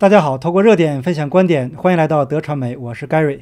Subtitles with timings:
[0.00, 3.40] 大家好，透过热点分享观点，欢迎来到德传媒，我是 Gary。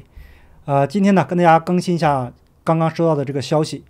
[0.65, 2.33] 呃，今天呢，跟大家更新一下
[2.65, 3.85] 刚刚收到的这个消息：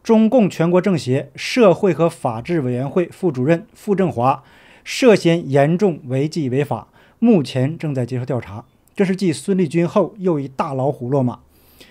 [0.00, 4.44] 中共全国政协社会和法制委员会副主任傅政华
[4.84, 6.86] 涉嫌严重违纪违法，
[7.18, 8.64] 目前正在接受调查。
[8.94, 11.40] 这是继孙立军后又一大老虎落马。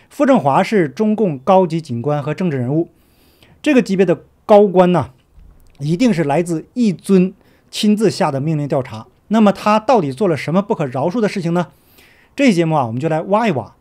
[0.09, 2.87] 傅政华是中共高级警官和政治人物，
[3.61, 5.09] 这个级别的高官呢，
[5.79, 7.33] 一定是来自一尊
[7.69, 9.07] 亲自下的命令调查。
[9.29, 11.67] 那么他到底做了什么不可饶恕的事情呢？
[12.35, 13.75] 这期节目啊，我们就来挖一挖。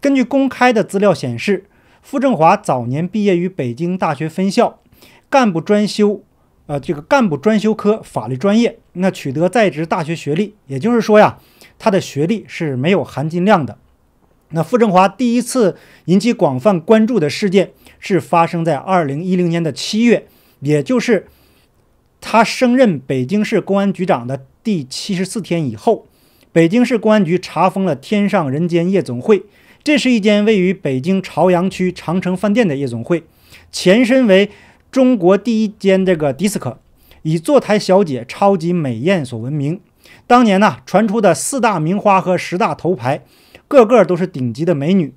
[0.00, 1.64] 根据公开的资料显示，
[2.02, 4.80] 傅政华早年毕业于北京大学分校
[5.28, 6.22] 干部专修，
[6.66, 10.54] 呃，这个干部专修科法律专业，那取得在职大学学历。
[10.66, 11.38] 也就是说呀，
[11.78, 13.78] 他的学历是没有含金量的。
[14.50, 20.28] 那傅政华第一次引起广泛关注的事件是发生在二零一零年的七月，
[20.60, 21.26] 也就是
[22.20, 24.46] 他升任北京市公安局长的。
[24.66, 26.08] 第七十四天以后，
[26.50, 29.44] 北京市公安局查封了天上人间夜总会。
[29.84, 33.22] 这是一间位于北京朝阳区长城饭店的夜总会，
[33.70, 34.50] 前身为
[34.90, 36.80] 中国第一间这个迪斯科，
[37.22, 39.80] 以坐台小姐超级美艳所闻名。
[40.26, 43.22] 当年呢，传出的四大名花和十大头牌，
[43.68, 45.14] 个个都是顶级的美女。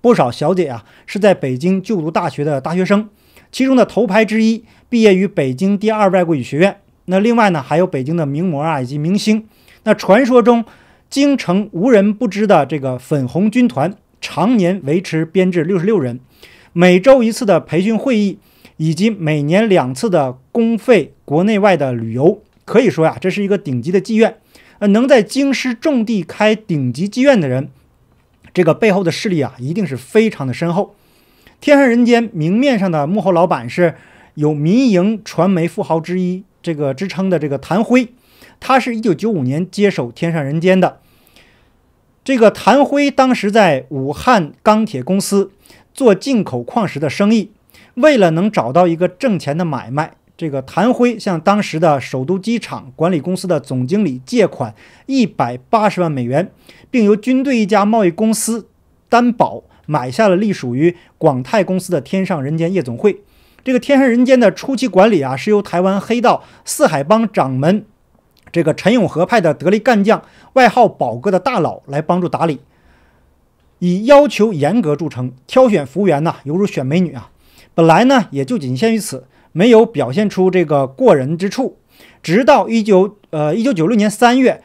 [0.00, 3.08] 不少小姐啊，是在北京就读大学的大学生，
[3.50, 6.80] 其中的头牌之一毕业于北京第二外国语学院。
[7.10, 9.44] 那另外呢，还有北京的名模啊，以及明星。
[9.82, 10.64] 那传说中
[11.08, 16.20] 京城无人不知的这个粉红军团，常年维持编制六十六人，
[16.72, 18.38] 每周一次的培训会议，
[18.76, 24.36] 以及每年两次的公费国内外的旅游，可以说呀，这是一个顶级的妓院。
[24.78, 27.70] 呃，能在京师重地开顶级妓院的人，
[28.54, 30.94] 这个背后的势力啊，一定是非常的深厚。
[31.60, 33.96] 天上人间明面上的幕后老板是
[34.34, 36.44] 有民营传媒富豪之一。
[36.62, 38.08] 这个支撑的这个谭辉，
[38.58, 41.00] 他是一九九五年接手天上人间的。
[42.22, 45.50] 这个谭辉当时在武汉钢铁公司
[45.94, 47.50] 做进口矿石的生意，
[47.94, 54.74] 为了能找到一个挣钱的买卖，这个谭辉向当时的首都机场管理公司的总经理借款
[55.06, 56.52] 一百八十万美元，
[56.90, 58.68] 并由军队一家贸易公司
[59.08, 63.22] 担保买下了隶属于广泰公司的天上人间夜总会。
[63.62, 67.84] 这个天上人间的初期管理啊，是由台湾黑道四海帮掌门
[68.50, 70.22] 这个陈永和派的得力干将，
[70.54, 72.60] 外号宝哥的大佬来帮助打理，
[73.78, 77.30] 以要求严格著称，挑选服务员呢犹如选美女啊。
[77.74, 81.76] 本来呢也就仅限于此，没有表现出这个过人之处。
[82.22, 84.62] 直到一九呃一九九六年三月，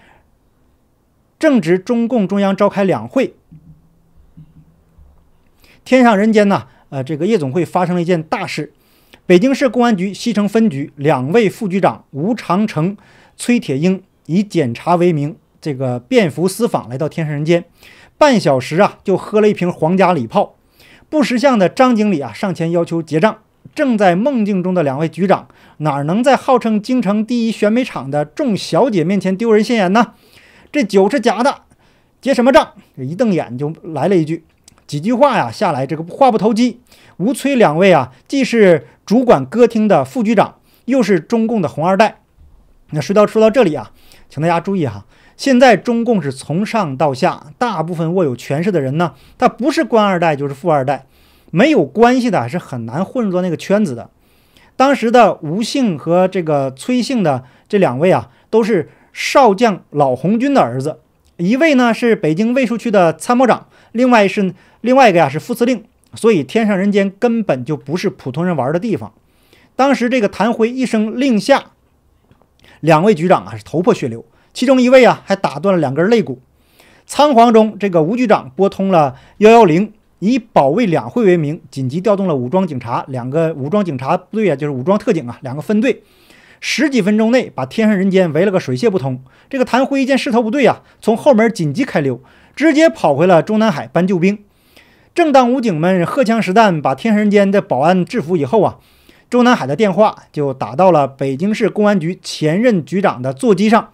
[1.37, 3.35] 正值中共中央召开两会，
[5.85, 8.73] 天上人间呢，呃这个夜总会发生了一件大事。
[9.27, 12.95] 北京市公安局西城分局两位副局长吴长城、
[13.35, 17.65] 崔铁英以检查为名，这个便服私访来到天上人间，
[18.19, 20.53] 半小时啊就喝了一瓶皇家礼炮。
[21.09, 23.39] 不识相的张经理啊上前要求结账，
[23.73, 25.47] 正在梦境中的两位局长
[25.77, 30.13] 哪能在号称京城第一选美场的众小姐面前丢人现眼呢？
[30.71, 31.63] 这酒是假的，
[32.21, 32.73] 结什么账？
[32.97, 34.43] 一瞪眼就来了一句。
[34.87, 36.81] 几句话呀下来，这个话不投机。
[37.17, 42.19] 吴崔两位啊，既是主管歌厅的副局长，又是中共的红二代。
[42.91, 43.91] 那说到说到这里啊，
[44.29, 51.07] 请大家注意哈，现在中共是从上到下，大部分握有权势的人呢，他不是官二代就是富二代，
[51.51, 54.09] 没有关系的是很难混入到那个圈子的。
[54.75, 60.99] 当时的吴姓和这个崔姓的这两位啊，都是少将老红军的儿子，
[61.37, 65.83] 一位呢是北京卫戍区的参谋长，另外是另外一个呀是副司令。
[66.13, 69.11] 所以天上人间根本就不是普通人玩的地方。
[69.75, 71.71] 当时这个谭辉一声令下，
[72.79, 74.23] 两位局长啊是头破血流，
[74.53, 76.39] 其中一位啊还打断了两根肋骨。
[77.05, 86.01] 仓皇中，这个吴局长拨通了幺幺零，以保卫两会为名，紧急调动了武装警察两个武装警察部队啊，就是武装特警啊两个分队，
[86.67, 89.21] 十几分钟内把天上人间围了个水泄不通。
[89.51, 92.19] 这个谭辉见势头不对啊，从后门紧急开溜，
[92.55, 94.43] 直接跑回了中南海搬救兵。
[95.13, 98.79] 正当武警们荷枪实弹把天上人间的保安制服以后啊，
[99.29, 103.91] 周南海的电话就打到了北京市公安局前任局长的座机上。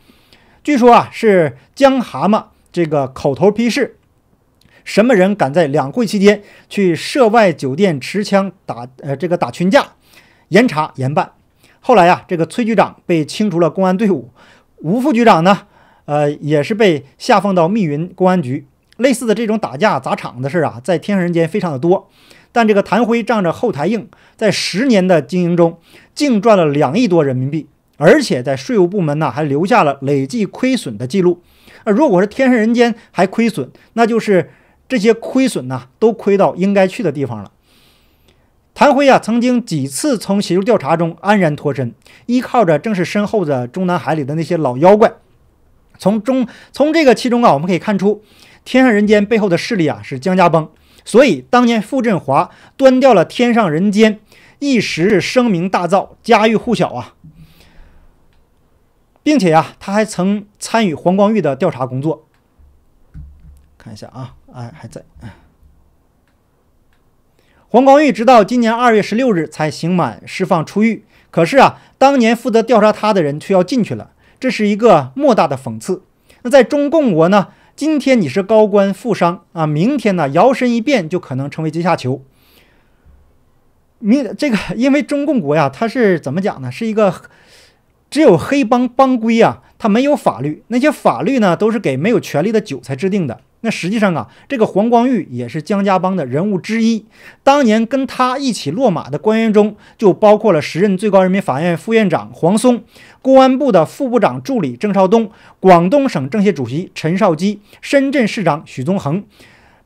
[0.63, 3.97] 据说啊，是江蛤蟆这个口头批示：
[4.85, 9.87] 什么人敢在两会期间去涉外酒店持枪打呃这个打群架，
[10.47, 11.33] 严查严办。
[11.81, 14.29] 后来呀，这个崔局长被清除了公安队伍，
[14.77, 15.67] 吴副局长呢，
[16.05, 18.65] 呃也是被下放到密云公安局。
[18.97, 22.07] 类似的这种打架砸场的事啊，在天上人间非常的多。
[22.51, 25.79] 但这个谭辉仗着后台硬，在十年的经营中，
[26.13, 27.67] 净赚了两亿多人民币。
[27.97, 31.41] 而且在税务部门呢还留下了累计亏损的记录。
[31.83, 34.51] 啊，如果是天上人间还亏损，那就是
[34.87, 37.51] 这些亏损呢都亏到应该去的地方了。
[38.73, 41.93] 谭辉啊，曾经几次从协助调查中安然脱身，
[42.25, 45.11] 依靠着正是身后的中南海里的那些老妖怪。
[45.99, 48.23] 从中从这个其中啊，我们可以看出，
[48.65, 50.71] 天上人间背后的势力啊是江家帮。
[51.05, 54.19] 所以当年傅振华端掉了天上人间，
[54.59, 57.13] 一时声名大噪，家喻户晓啊，
[59.21, 62.25] 并且呀，他还曾参与黄光裕的调查工作。
[63.77, 65.03] 看一下啊，哎，还在。
[67.71, 71.05] 黄光裕直到今年二月十六日才刑满释放出狱。
[71.29, 76.03] 可是啊，当年负责调查他的人却要进去了，这是一个莫大的讽刺。
[76.41, 77.47] 那在中共国呢？
[77.73, 82.21] 今天你是高官富商啊，明天呢摇身一变就可能成为阶下囚。
[83.99, 86.69] 明这个，因为中共国呀，它是怎么讲呢？
[86.69, 87.21] 是一个
[88.09, 93.39] 只有黑帮帮规啊，它没有法律，那些法律呢都是给没有权利的韭菜制定的。
[93.63, 97.05] 那实际上啊，这个黄光裕也是江家帮的人物之一。
[97.43, 102.83] 当年跟他一起落马的官员中，就包括了时任最高人民法院副院长黄松、
[103.21, 105.29] 公安部的副部长助理郑少东、
[105.59, 109.23] 广东省政协主席陈少基、深圳市长许宗衡，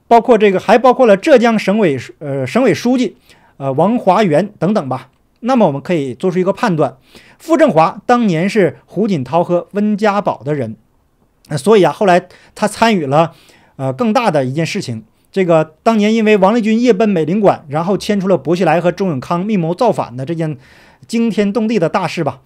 [0.07, 3.18] 包括这个还包括了浙江省委呃省委书记
[3.57, 5.10] 呃王华元等等吧。
[5.42, 6.95] 那么我们可以做出一个判断：
[7.38, 10.77] 傅政华当年是胡锦涛和温家宝的人，
[11.57, 12.25] 所以啊，后来
[12.56, 13.33] 他参与了。
[13.77, 20.57] 呃，更大的一件事情，这个当年因为王立军夜奔美领馆，然后牵出了薄熙来和周永康密谋造反的这件
[21.07, 22.42] 惊天动地的大事吧。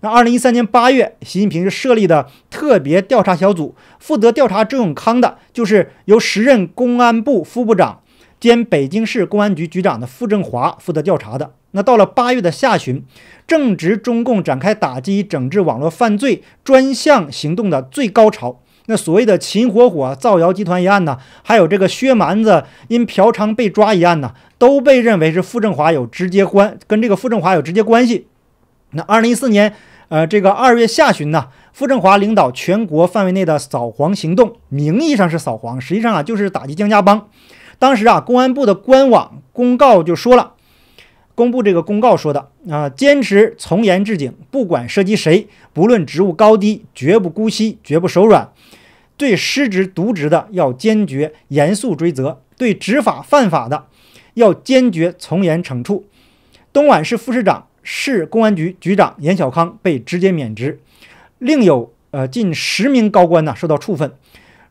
[0.00, 8.00] 那二零一三年八月，习近平是设立的特别调查小组，负责调查周永康的，就是由时任公安部副部长
[8.40, 11.52] 兼北京市公安局局长的傅政华负责调查的。
[11.72, 13.04] 那到了八月的下旬，
[13.46, 18.62] 正值中共展开打击整治网络犯罪专项行动的最高潮。
[18.86, 28.26] 那所谓的秦火火造谣集团一案呢，还有这个薛蛮子因嫖娼被抓一案呢，都被认为是傅政华有直接关，跟这个傅政华有直接关系。
[28.92, 29.74] 那二零一四年，
[30.08, 37.28] 呃，这个二月下旬呢，傅政华领导全国范围内的扫黄行动，名义上是扫黄，实际上啊就是打击江家帮。
[37.78, 40.54] 当时啊，公安部的官网公告就说了，
[41.36, 48.50] 公布这个公告说的啊，坚持从严治警，不管涉及谁，不论职务高低，绝不姑息，绝不手软。
[49.20, 53.84] 对失职渎职的要坚决严肃追责，对执法犯法的
[54.32, 56.06] 要坚决从严惩处。
[56.72, 60.80] 东莞市副市长、市公安局局长严小康被直接免职，
[61.36, 64.10] 另有呃近十名高官呢受到处分，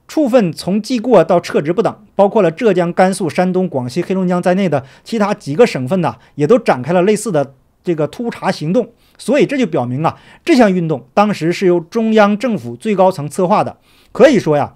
[0.08, 7.54] 处分从记过到撤职不等，包括了浙江、甘肃、山东、广西、黑龙江在内的其他几个省份呢，也都展开了类似的
[7.84, 8.90] 这个突查行动。
[9.20, 13.78] 所以这就表明啊，这项运动当时是由中央政府最高层策划的。
[14.12, 14.76] 可以说呀，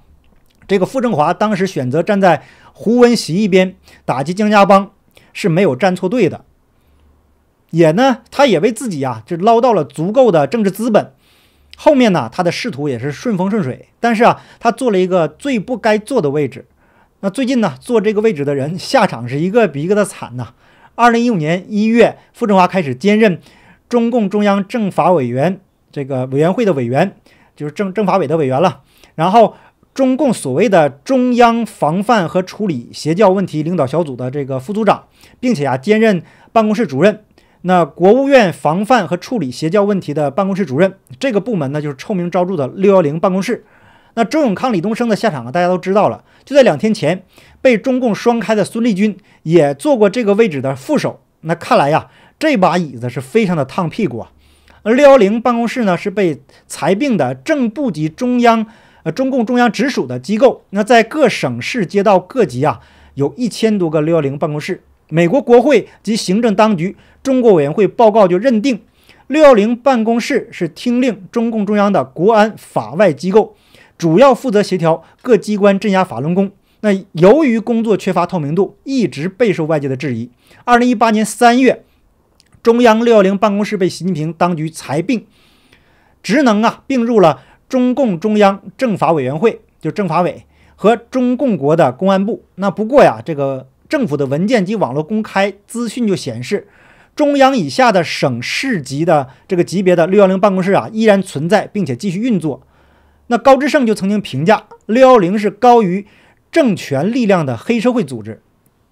[0.67, 2.43] 这个傅政华当时选择站在
[2.73, 3.75] 胡文喜一边
[4.05, 4.91] 打击江家帮
[5.33, 6.45] 是没有站错队的，
[7.71, 11.13] 也呢，他也为自己啊就捞到了足够的政治资本。
[11.75, 13.89] 后面呢，他的仕途也是顺风顺水。
[13.99, 16.67] 但是啊，他做了一个最不该坐的位置。
[17.21, 20.53] 那最近呢，坐这个位置的人下场是一个比一个的惨呐。
[20.93, 23.41] 二零一五年一月，傅政华开始兼任
[23.89, 25.59] 中共中央政法委员
[25.91, 27.17] 这个委员会的委员，
[27.55, 28.81] 就是政政法委的委员了。
[29.15, 29.55] 然后，
[29.93, 35.03] 中共所谓的中央防范和处理邪教问题领导小组的这个副组长，
[35.39, 37.23] 并且啊兼任办公室主任。
[37.61, 43.63] 那国务院防范和处理邪教问题的办公室主任，这个部门呢就是臭名昭著的“六幺零”办公室。
[44.15, 46.23] 那周永康、李东生的下场啊，大家都知道了。
[46.43, 47.23] 就在两天前，
[47.61, 51.21] 被中共双开的孙立军也做过这个位置的副手。
[51.41, 54.31] 那看来呀，这把椅子是非常的烫屁股啊。
[54.81, 58.65] 而六幺零办公室呢，是被裁并的正部级中央。
[59.03, 62.79] 呃，中共中央直属的机构，那在各省市街道各级啊，
[63.15, 64.81] 有一千多个六幺零办公室。
[65.09, 68.81] 美国国会及行政当局中国委员会报告就认定，
[69.27, 73.55] 六幺零办公室是听令中共中央的国安法外机构，
[73.97, 76.51] 主要负责协调各机关镇压法轮功。
[76.79, 80.29] 那由于工作缺乏透明度，一直备受外界的质疑。
[80.63, 81.83] 二零一八年三月，
[82.63, 85.25] 中央六幺零办公室被习近平当局裁并，
[86.23, 87.41] 职能啊并入了。
[87.73, 92.43] 中共中央政法委员会就政法委和中共国的公安部。
[92.53, 96.67] 那不过呀，这个政府的文件及网络公开资讯就显示，
[97.15, 102.61] 中央以下的省市级的这个级别的六幺零办公室啊，依然存在并且继续运作。
[103.25, 106.05] 那高志胜就曾经评价，六幺零是高于
[106.51, 108.39] 政权力量的黑社会组织。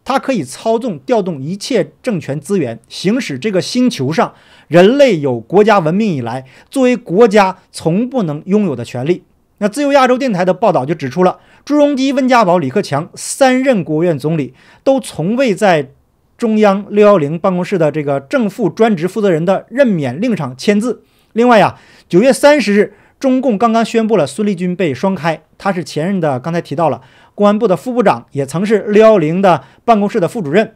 [0.04, 4.34] 它可以操纵、调动一切政权资源，行使这个星球上
[4.68, 9.24] 人类有国家文明以来作为国家从不能拥有的权利。
[9.60, 15.92] 那自由亚洲电台的报道就指出了，朱镕基、温家宝、李克强三任国务院总理都从未在
[16.36, 21.04] 中央六幺零办公室的这个正副专职负责人的任免令上签字。
[21.34, 21.78] 另外呀，
[22.10, 27.00] 九月三十日，中共刚刚宣布了孙立军被双开，他是前任的，刚才提到了
[27.36, 30.76] 公安部的副部长，也曾是六幺零的办公室的副主任。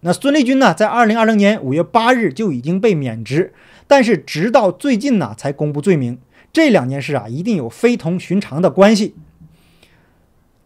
[0.00, 3.54] 那孙立军呢，在二零二零年五月八日就已经被免职，
[3.86, 6.18] 但是直到最近呢才公布罪名。
[6.52, 9.14] 这两件事啊，一定有非同寻常的关系。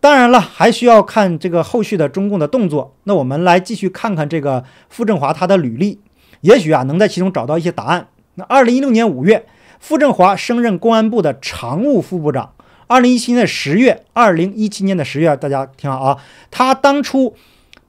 [0.00, 2.96] 当然了，还需要看这个后续的中共的动作。
[3.04, 6.00] 那我们来继续看看这个傅政华他的履历，
[6.40, 8.08] 也许啊能在其中找到一些答案。
[8.36, 9.46] 那二零一六年五月，
[9.80, 12.52] 傅政华升任公安部的常务副部长。
[12.86, 16.18] 二零一七年的十月，二零一七年的十月，大家听好啊，
[16.50, 17.34] 他当初，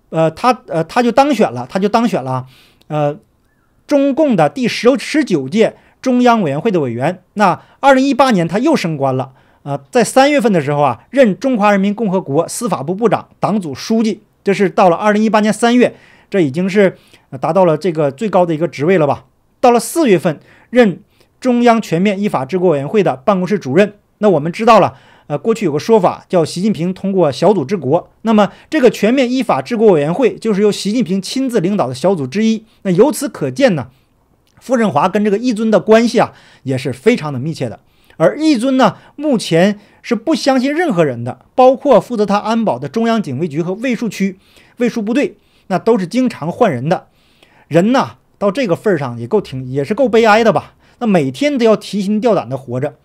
[0.10, 2.46] 呃，他呃他就当选了，他就当选了，
[2.88, 3.18] 呃，
[3.86, 5.75] 中共的第十十九届。
[6.01, 9.32] 中央委员会的委员，那二零一八年他又升官了，
[9.63, 15.96] 呃，在三月份的时候啊，任中华人民共和国司法部部长、党组书记，这是到了二零一八年三月，
[16.30, 16.96] 这已经是
[17.42, 19.25] 达到了这个最高的一个职位了吧？
[19.60, 20.39] 到了四月份，
[20.70, 21.00] 任
[21.46, 23.94] 中央全面依法治国委员会的办公室主任。
[24.18, 24.96] 那我们知道了，
[25.28, 32.66] 呃，过去有个说法叫习近平通过小组治国，那么这个全面依法治国委员会就是由习近平亲自领导的小组之一。
[32.82, 33.90] 那由此可见呢？
[34.60, 36.34] 傅振华跟这个一尊的关系啊，
[36.64, 37.80] 也是非常的密切的。
[38.18, 44.40] 而一尊呢，目前是不相信任何人的，包括负责他安保的中央警卫局和卫戍区
[44.78, 45.38] 卫戍部队，
[45.68, 47.06] 那都是经常换人的。
[47.68, 50.74] 人呐，到这个份儿上也够挺，也是够悲哀的吧？
[51.00, 52.96] 那每天都要提心吊胆的活着。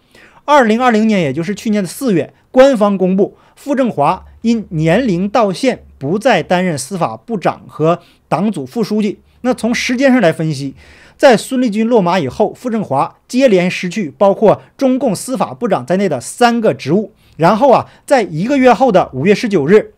[0.45, 9.21] 二零二零年，也就是去年的四月，官方公布傅政华因年龄到限，不再担任司法部长和党组副书记。
[9.43, 10.75] 那从时间上来分析。
[11.17, 17.13] 在孙立军落马以后，傅政华接连失去包括中共司法部长在内的三个职务。
[17.37, 19.93] 然后啊，在一个月后的五月十九日，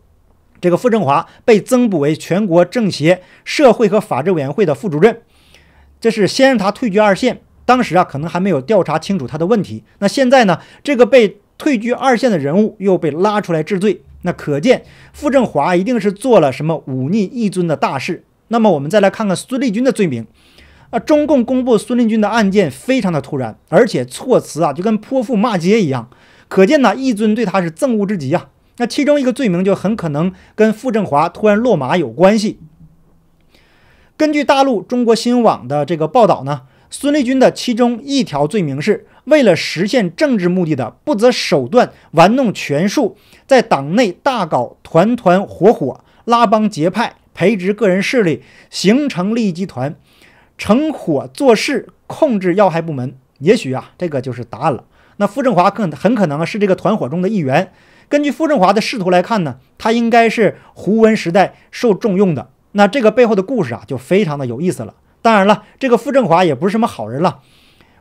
[0.59, 5.21] 这个傅政华被增补为全国政协社会和法制委员会的副主任。
[6.01, 9.83] 这是先让他退居二线，当时啊，可能还没有调查清楚他的问题。
[9.99, 18.23] 那现在呢，这个被退居二线的人物又被拉出来治罪，那可见傅政华一定是做了什么忤逆一尊的大事。
[18.49, 20.27] 那么我们再来看看孙立军的罪名。
[20.89, 26.07] 啊，中共公布孙立军的案件非常的突然，而且措辞啊就跟泼妇骂街一样，
[26.47, 28.49] 可见呢，一尊对他是憎恶之极啊。
[28.77, 32.59] 那其中一个罪名就很可能跟傅政华突然落马有关系。
[34.15, 36.61] 根据大陆中国新闻网的这个报道呢，
[36.95, 49.95] 孙立军的其中一条罪名是为了实现政治目的的不择手段玩弄权术，在党内大搞团团伙伙、拉帮结派、培植个人势力，形成利益集团。
[50.55, 54.83] 成伙做事，控制要害部门，也许啊，这个就是答案了。
[55.17, 57.71] 那傅政华更很可能是这个团伙中的一员。
[58.07, 62.49] 根据傅政华的仕途来看呢，他应该是胡温时代受重用的。
[62.73, 64.93] 那这个背后的故事啊，就非常的有意思了。
[65.23, 67.39] 当然了，这个傅政华也不是什么好人了。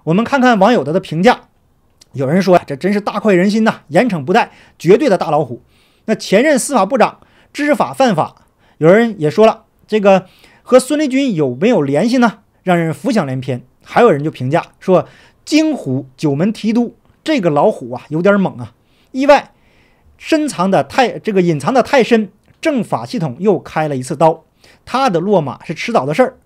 [0.05, 1.43] 我们看看网友的的评价，
[2.13, 5.63] 有人说这真是大快人心呐，严惩不贷，绝对的大老虎。
[6.07, 7.21] 那前任司法部长
[7.53, 8.35] 知法犯法，
[8.79, 10.27] 有人也说了，这个
[10.63, 12.41] 和孙立军有没有联系呢？
[12.65, 15.07] 让人浮想联翩，还有人就评价说
[15.45, 18.75] ：“金虎九门提督这个老虎啊，有点猛啊！
[19.13, 19.53] 意外
[20.19, 24.45] 深藏的太这个隐藏的太深，政法系统又开了一次刀。
[24.85, 26.37] 他的落马是迟早的事儿，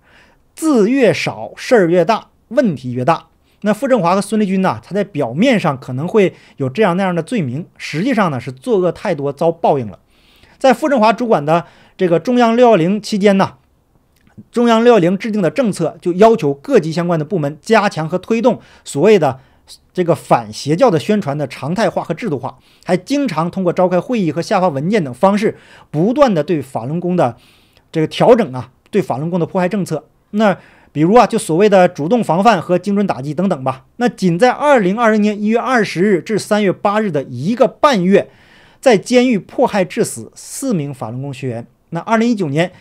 [0.57, 3.27] 字越少事儿越大，问题越大。
[3.61, 4.81] 那傅政华和孙立军呢？
[4.83, 9.99] 他在表面上可能会有这样那样的罪名，实际上呢是作恶太多，遭报应了。
[10.57, 13.53] 在傅政华主管的这个中央六幺零期间呢。”
[14.51, 19.39] 中央六幺零制定的政策就要求各级相关的部门加强和推动所谓的
[19.91, 25.57] 这个反邪教的宣传的常态化和制度化，还经常通过召开会议和下发文件等方式，
[25.89, 27.35] 不断的对法轮功的
[27.91, 30.05] 这个调整啊，对法轮功的迫害政策。
[30.31, 30.57] 那
[30.91, 33.85] 比如啊，就所谓的主动防范和精准打击等等吧。
[33.97, 38.29] 那仅在二零二零年一月二十日至三月八日的一个半月，
[38.79, 41.67] 在监狱迫害致死四名法轮功学员。
[41.89, 42.71] 那二零一九年。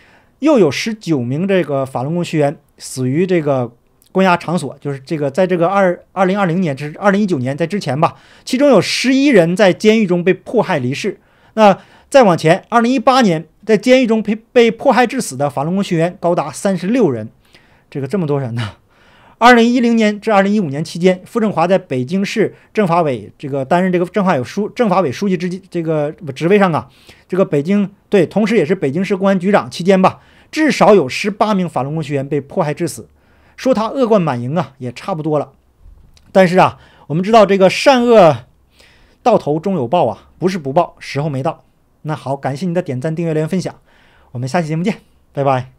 [0.41, 3.73] 又有十九名这个法轮功学员死于这个
[4.13, 11.19] 关押场所，就是这个在这个二二零二零年至二零一九年在之前吧，其中有十一人在监狱中被迫害离世。
[11.55, 11.79] 那
[12.11, 17.29] 再往前，二零一八年在监狱中被被迫害致死的法轮功学员高达三十六人，
[17.91, 18.77] 这个这么多人呢。
[19.39, 26.89] 二零一零年至二零一五年期间，傅政华在北京市政法委这个担任这个政法委书政法委书记之这个职位上啊，
[27.29, 30.21] 这个北京对，同时也是北京市公安局长期间吧，
[30.51, 33.09] 至少有十八名法轮功学员被迫害致死。
[33.57, 35.53] 说他恶贯满盈啊，也差不多了。
[36.33, 38.45] 但是啊，我们知道这个善恶
[39.23, 41.66] 到头终有报啊，不是不报，时候没到。
[42.07, 43.75] 那好，感谢您的点赞、订阅、留言、分享，
[44.31, 44.99] 我们下期节目见，
[45.33, 45.76] 拜拜。